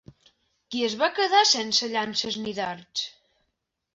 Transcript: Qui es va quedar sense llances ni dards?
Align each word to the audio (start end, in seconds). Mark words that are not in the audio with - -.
Qui 0.75 0.79
es 0.85 0.95
va 1.01 1.09
quedar 1.19 1.41
sense 1.51 1.91
llances 1.95 2.39
ni 2.45 2.57
dards? 2.61 3.07